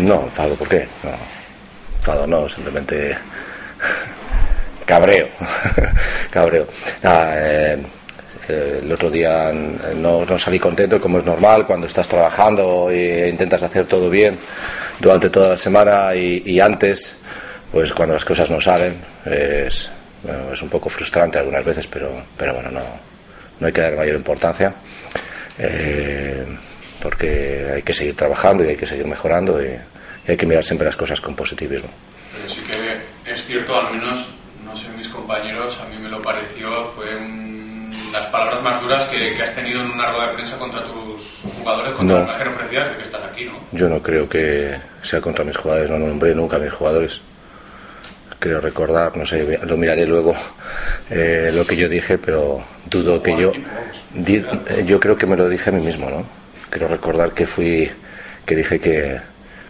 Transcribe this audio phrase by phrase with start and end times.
[0.00, 0.88] No, enfado, ¿por qué?
[1.02, 1.10] No,
[1.98, 3.16] enfado no, simplemente
[4.86, 5.28] cabreo,
[6.30, 6.66] cabreo.
[7.02, 7.78] Eh,
[8.48, 13.28] eh, el otro día no, no, salí contento, como es normal, cuando estás trabajando e
[13.28, 14.38] intentas hacer todo bien
[14.98, 17.14] durante toda la semana y, antes,
[17.70, 19.90] pues cuando las cosas no salen, es,
[20.52, 22.82] es un poco frustrante algunas veces, pero, pero bueno, no,
[23.60, 24.74] no hay que dar mayor importancia.
[25.58, 26.44] Eh,
[27.20, 29.76] porque hay que seguir trabajando y hay que seguir mejorando y,
[30.26, 31.88] hay que mirar siempre las cosas con positivismo.
[32.32, 34.26] Pero sí que es cierto, al menos,
[34.64, 37.06] no sé, mis compañeros, a mí me lo pareció, fue
[38.12, 41.92] las palabras más duras que, has tenido en una rueda de prensa contra tus jugadores,
[41.94, 42.32] contra no.
[42.32, 43.58] el de que estás aquí, ¿no?
[43.72, 47.20] Yo no creo que sea contra mis jugadores, no nombré nunca a mis jugadores.
[48.38, 50.34] Creo recordar, no sé, lo miraré luego
[51.10, 53.52] eh, lo que yo dije, pero dudo que yo.
[54.84, 56.39] Yo creo que me lo dije a mí mismo, ¿no?
[56.70, 57.90] Quiero recordar que fui,
[58.46, 59.20] que dije que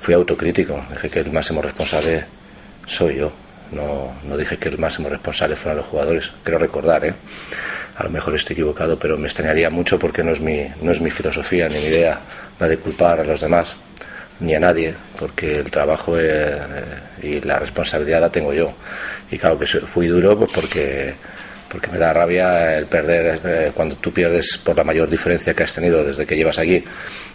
[0.00, 2.24] fui autocrítico, dije que el máximo responsable
[2.86, 3.32] soy yo.
[3.70, 6.32] No, no dije que el máximo responsable fueran los jugadores.
[6.42, 7.14] Quiero recordar, ¿eh?
[7.96, 11.00] A lo mejor estoy equivocado, pero me extrañaría mucho porque no es mi, no es
[11.00, 12.18] mi filosofía ni mi idea
[12.58, 13.76] la de culpar a los demás
[14.40, 16.60] ni a nadie, porque el trabajo eh,
[17.22, 18.72] y la responsabilidad la tengo yo.
[19.30, 21.14] Y claro que fui duro pues porque
[21.68, 25.64] porque me da rabia el perder eh, cuando tú pierdes por la mayor diferencia que
[25.64, 26.82] has tenido desde que llevas aquí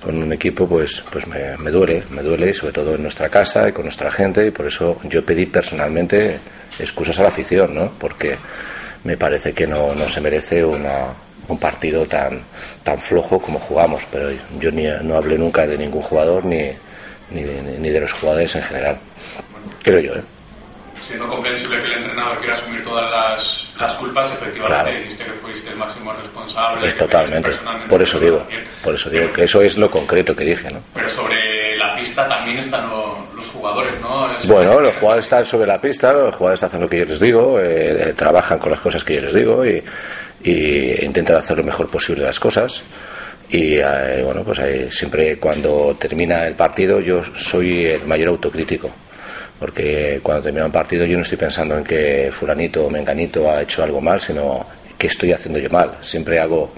[0.00, 3.68] con un equipo pues pues me, me duele me duele sobre todo en nuestra casa
[3.68, 6.38] y con nuestra gente y por eso yo pedí personalmente
[6.78, 8.36] excusas a la afición no porque
[9.04, 11.12] me parece que no, no se merece una,
[11.48, 12.42] un partido tan
[12.82, 16.70] tan flojo como jugamos pero yo ni, no hablé nunca de ningún jugador ni,
[17.30, 17.42] ni,
[17.78, 18.98] ni de los jugadores en general
[19.82, 20.33] creo yo ¿eh?
[21.00, 25.70] Siendo comprensible que el entrenador quiera asumir todas las, las culpas, efectivamente dijiste que fuiste
[25.70, 26.80] el máximo responsable.
[26.80, 27.50] Pues totalmente.
[27.88, 28.46] Por eso digo,
[28.82, 30.80] por eso digo que eso es lo concreto que dije, ¿no?
[30.94, 34.28] Pero sobre la pista también están los, jugadores, ¿no?
[34.46, 37.58] bueno, los jugadores están sobre la pista, los jugadores hacen lo que yo les digo,
[37.60, 39.82] eh, trabajan con las cosas que yo les digo y,
[40.42, 42.82] y intentan hacer lo mejor posible las cosas
[43.48, 48.90] y eh, bueno pues siempre cuando termina el partido yo soy el mayor autocrítico
[49.64, 53.62] porque cuando termina un partido yo no estoy pensando en que fulanito o menganito ha
[53.62, 54.66] hecho algo mal, sino
[54.98, 55.96] que estoy haciendo yo mal.
[56.02, 56.70] Siempre hago,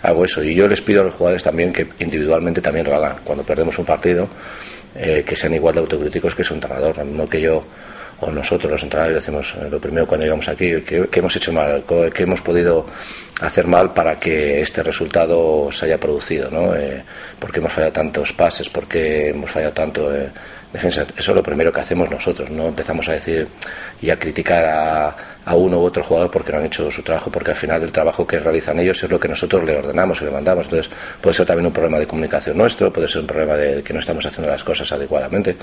[0.00, 0.44] hago eso.
[0.44, 3.16] Y yo les pido a los jugadores también que individualmente también lo hagan.
[3.24, 4.28] Cuando perdemos un partido,
[4.94, 7.04] eh, que sean igual de autocríticos que su entrenador.
[7.04, 7.64] No que yo
[8.20, 11.84] o nosotros los entrenadores decimos eh, lo primero cuando llegamos aquí, ¿qué, hemos hecho mal?
[12.14, 12.86] ¿Qué hemos podido
[13.40, 16.50] hacer mal para que este resultado se haya producido?
[16.50, 16.74] ¿no?
[16.76, 17.02] Eh,
[17.38, 18.68] ¿Por qué hemos fallado tantos pases?
[18.68, 20.14] ¿Por qué hemos fallado tanto?
[20.14, 20.30] Eh,
[20.72, 21.06] defensa.
[21.16, 23.48] Eso es lo primero que hacemos nosotros, no empezamos a decir
[24.00, 27.52] y a criticar a, uno u otro jugador porque no han hecho su trabajo, porque
[27.52, 30.30] al final el trabajo que realizan ellos es lo que nosotros le ordenamos y le
[30.30, 30.66] mandamos.
[30.66, 30.92] Entonces
[31.22, 34.00] puede ser también un problema de comunicación nuestro, puede ser un problema de que no
[34.00, 35.56] estamos haciendo las cosas adecuadamente.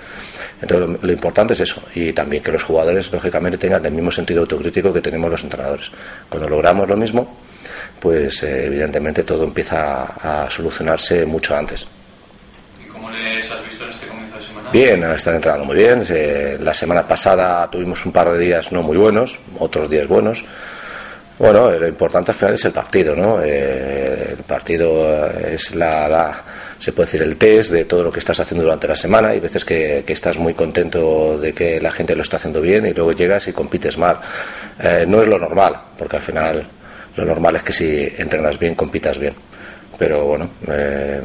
[0.59, 4.41] Entonces lo, importante es eso y también que los jugadores lógicamente tengan el mismo sentido
[4.41, 5.91] autocrítico que tenemos los entrenadores.
[6.29, 7.37] Cuando logramos lo mismo,
[7.99, 11.87] pues eh, evidentemente todo empieza a solucionarse mucho antes.
[12.83, 14.05] ¿Y cómo les has visto en este
[14.75, 16.03] Bien, están entrando muy bien.
[16.59, 20.43] la semana pasada tuvimos un par de días no muy buenos, otros días buenos.
[21.39, 23.41] Bueno, lo importante al final es el partido, ¿no?
[23.41, 26.43] Eh, el partido es la,
[26.77, 29.29] se puede decir, el test de todo lo que estás haciendo durante la semana.
[29.29, 32.91] Hay veces que, estás muy contento de que la gente lo está haciendo bien y
[32.93, 34.19] luego llegas y compites mal.
[34.77, 36.67] Eh, no es lo normal, porque al final
[37.15, 39.35] lo normal es que si entrenas bien, compitas bien
[39.97, 41.21] pero bueno, eh,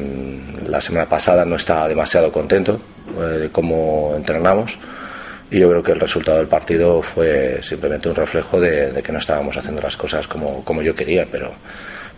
[0.67, 2.79] la semana pasada no estaba demasiado contento
[3.19, 4.77] eh, de cómo entrenamos
[5.49, 9.19] y yo creo que el resultado del partido fue simplemente un reflejo de, que no
[9.19, 11.51] estábamos haciendo las cosas como, como yo quería, pero,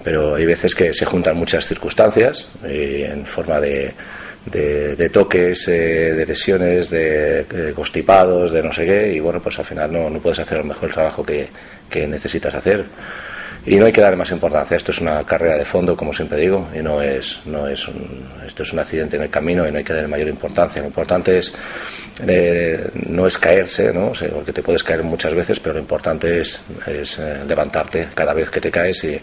[0.04, 3.92] pero hay veces que se juntan muchas circunstancias y en forma de,
[4.46, 9.66] de, toques, eh, de lesiones, de, constipados, de no sé qué, y bueno, pues al
[9.66, 11.48] final no, no puedes hacer el mejor trabajo que,
[11.90, 12.86] que necesitas hacer
[13.66, 14.76] y no hay que darle más importancia.
[14.76, 18.28] Esto es una carrera de fondo, como siempre digo, y no es, no es un,
[18.46, 20.82] esto es un accidente en el camino y no hay que darle mayor importancia.
[20.82, 21.54] Lo importante es
[22.28, 24.12] eh, no es caerse, ¿no?
[24.34, 28.50] porque te puedes caer muchas veces, pero lo importante es, es eh, levantarte cada vez
[28.50, 29.20] que te caes y,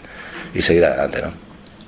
[0.53, 1.33] y seguir adelante, ¿no?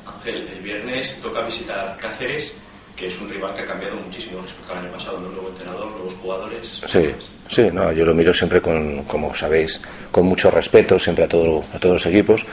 [0.06, 2.54] Ángel, el viernes toca visitar Cáceres
[2.96, 5.92] que es un rival que ha cambiado muchísimo respecto al año pasado, un nuevo entrenador,
[5.92, 6.82] nuevos jugadores.
[6.88, 7.10] Sí,
[7.50, 9.80] sí, no, yo lo miro siempre con, como sabéis,
[10.12, 12.46] con mucho respeto siempre a, todo, a todos los equipos.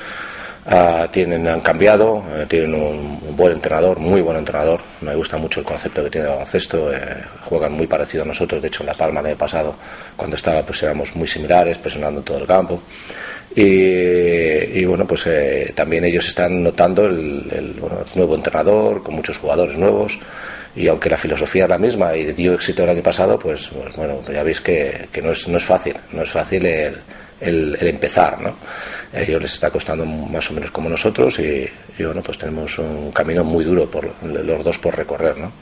[0.66, 4.80] Ah, tienen, han cambiado, eh, tienen un, buen entrenador, muy buen entrenador.
[5.00, 6.92] Me gusta mucho el concepto que tiene el baloncesto.
[6.92, 6.98] Eh,
[7.44, 8.60] juegan muy parecido a nosotros.
[8.60, 9.74] De hecho, en La Palma el año pasado,
[10.16, 12.82] cuando estaba, pues éramos muy similares, presionando todo el campo.
[13.54, 17.74] Y, bueno, pues eh, también ellos están notando el,
[18.14, 20.18] nuevo entrenador, con muchos jugadores nuevos.
[20.76, 23.96] y aunque la filosofía es la misma y dio éxito el año pasado, pues, pues
[23.96, 26.94] bueno, ya veis que, que, no, es, no es fácil, no es fácil el,
[27.40, 28.56] el, el, empezar, ¿no?
[29.12, 32.78] A ellos les está costando más o menos como nosotros y, y bueno, pues tenemos
[32.78, 35.52] un camino muy duro por los dos por recorrer, ¿no?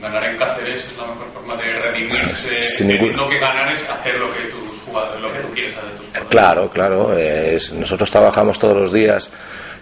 [0.00, 2.62] Ganar en Cáceres es la mejor forma de redimirse.
[2.62, 3.16] Sin ningún...
[3.16, 6.06] Lo que ganar es hacer lo que, tus jugadores, lo que tú quieres hacer tus
[6.06, 6.30] jugadores.
[6.30, 7.18] Claro, claro.
[7.18, 9.30] Es, nosotros trabajamos todos los días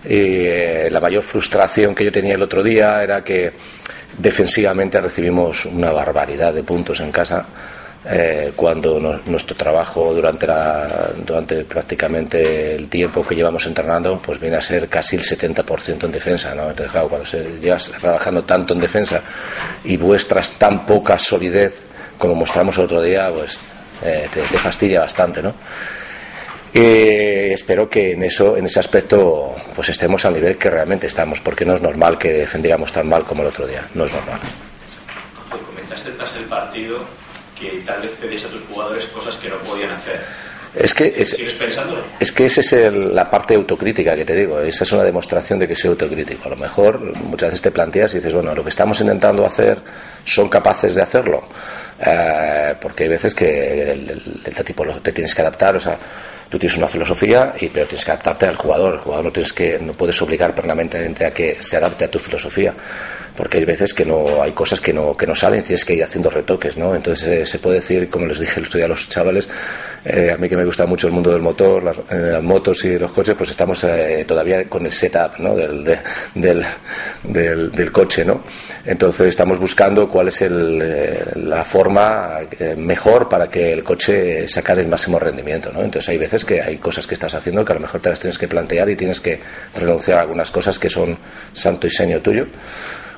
[0.05, 3.53] y eh, la mayor frustración que yo tenía el otro día era que
[4.17, 7.47] defensivamente recibimos una barbaridad de puntos en casa
[8.09, 14.39] eh, cuando no, nuestro trabajo durante, la, durante prácticamente el tiempo que llevamos entrenando pues
[14.39, 16.71] viene a ser casi el 70% en defensa ¿no?
[16.71, 19.21] entonces claro cuando se, llevas trabajando tanto en defensa
[19.85, 21.83] y muestras tan poca solidez
[22.17, 23.59] como mostramos el otro día pues
[24.05, 25.53] eh, te, te fastidia bastante ¿no?
[26.73, 31.41] Eh, espero que en eso, en ese aspecto, pues estemos al nivel que realmente estamos,
[31.41, 33.89] porque no es normal que defendiéramos tan mal como el otro día.
[33.95, 34.41] No es normal.
[35.49, 37.07] Comentaste tras el partido
[37.59, 40.21] que tal vez pedías a tus jugadores cosas que no podían hacer.
[40.75, 42.03] Es que es, ¿Sigues pensándolo?
[42.21, 44.61] Es que esa es el, la parte autocrítica que te digo.
[44.61, 46.47] Esa es una demostración de que soy autocrítico.
[46.47, 49.81] A lo mejor muchas veces te planteas y dices, bueno, lo que estamos intentando hacer,
[50.25, 51.49] ¿son capaces de hacerlo?
[51.99, 55.99] Eh, porque hay veces que el, el, el, tipo te tienes que adaptar, o sea,
[56.51, 58.95] tú tienes una filosofía y pero tienes que adaptarte al jugador.
[58.95, 62.19] El jugador no tienes que, no puedes obligar permanentemente a que se adapte a tu
[62.19, 62.75] filosofía
[63.37, 66.05] porque hay veces que no hay cosas que no que no salen tienes que ir
[66.05, 68.89] haciendo retoques no entonces eh, se puede decir como les dije el otro día a
[68.89, 69.49] los chavales
[70.09, 72.97] eh, a mí que me gusta mucho el mundo del motor las, eh, motos y
[72.97, 75.57] los coches pues estamos eh, todavía con el setup ¿no?
[75.57, 75.99] del, de,
[76.35, 78.43] del, del, coche no
[78.85, 82.39] entonces estamos buscando cuál es el, la forma
[82.77, 86.77] mejor para que el coche saque el máximo rendimiento no entonces hay veces que hay
[86.79, 89.21] cosas que estás haciendo que a lo mejor te las tienes que plantear y tienes
[89.21, 89.41] que
[89.75, 91.19] renunciar a algunas cosas que son
[91.53, 92.47] santo y seño tuyo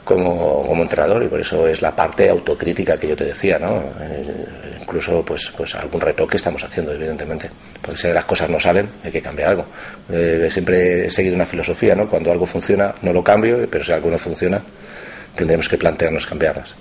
[0.08, 3.82] como, como entrenador y por eso es la parte autocrítica que yo te decía, ¿no?
[4.00, 4.46] Eh,
[4.80, 7.50] incluso pues, pues algún retoque estamos haciendo, evidentemente.
[7.82, 9.66] Porque si las cosas no salen, hay que cambiar algo.
[10.10, 12.08] Eh, siempre he seguido una filosofía, ¿no?
[12.08, 14.62] Cuando algo funciona, no lo cambio, pero si algo no funciona,
[15.34, 16.74] tendremos que plantearnos cambiarlas.